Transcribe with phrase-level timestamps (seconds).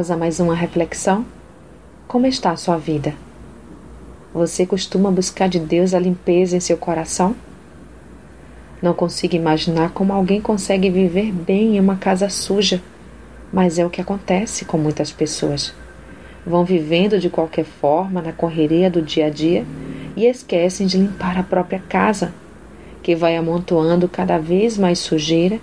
[0.00, 1.26] Vamos a mais uma reflexão?
[2.08, 3.12] Como está a sua vida?
[4.32, 7.36] Você costuma buscar de Deus a limpeza em seu coração?
[8.80, 12.82] Não consigo imaginar como alguém consegue viver bem em uma casa suja,
[13.52, 15.74] mas é o que acontece com muitas pessoas.
[16.46, 19.66] Vão vivendo de qualquer forma na correria do dia a dia
[20.16, 22.32] e esquecem de limpar a própria casa,
[23.02, 25.60] que vai amontoando cada vez mais sujeira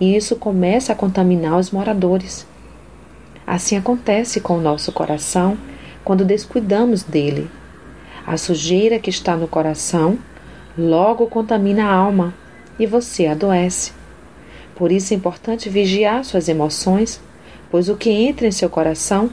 [0.00, 2.44] e isso começa a contaminar os moradores.
[3.46, 5.56] Assim acontece com o nosso coração
[6.04, 7.48] quando descuidamos dele.
[8.26, 10.18] A sujeira que está no coração
[10.76, 12.34] logo contamina a alma
[12.78, 13.92] e você adoece.
[14.74, 17.20] Por isso é importante vigiar suas emoções,
[17.70, 19.30] pois o que entra em seu coração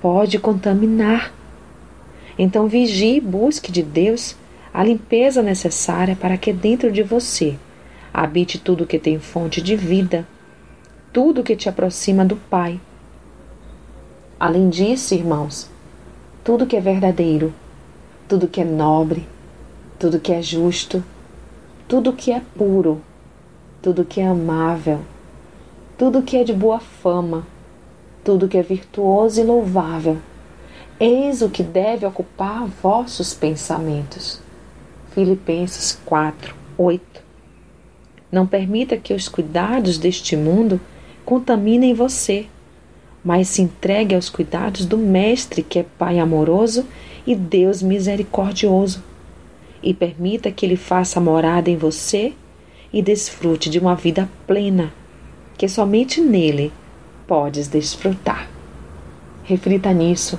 [0.00, 1.32] pode contaminar.
[2.38, 4.36] Então vigie e busque de Deus
[4.72, 7.56] a limpeza necessária para que dentro de você
[8.12, 10.26] habite tudo que tem fonte de vida,
[11.12, 12.80] tudo que te aproxima do Pai.
[14.38, 15.70] Além disso, irmãos,
[16.44, 17.54] tudo que é verdadeiro,
[18.28, 19.26] tudo que é nobre,
[19.98, 21.02] tudo que é justo,
[21.88, 23.00] tudo que é puro,
[23.80, 25.00] tudo que é amável,
[25.96, 27.46] tudo que é de boa fama,
[28.22, 30.18] tudo que é virtuoso e louvável,
[31.00, 34.38] eis o que deve ocupar vossos pensamentos.
[35.12, 37.22] Filipenses 4, 8.
[38.30, 40.78] Não permita que os cuidados deste mundo
[41.24, 42.48] contaminem você,
[43.26, 46.86] mas se entregue aos cuidados do Mestre, que é Pai amoroso
[47.26, 49.02] e Deus misericordioso,
[49.82, 52.34] e permita que Ele faça morada em você
[52.92, 54.92] e desfrute de uma vida plena,
[55.58, 56.72] que somente nele
[57.26, 58.48] podes desfrutar.
[59.42, 60.38] Reflita nisso.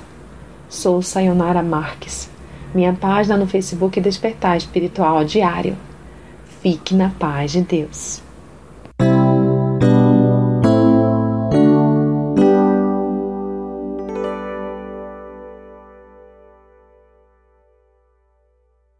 [0.66, 2.30] Sou Sayonara Marques.
[2.74, 5.76] Minha página no Facebook é Despertar Espiritual Diário.
[6.62, 8.27] Fique na paz de Deus.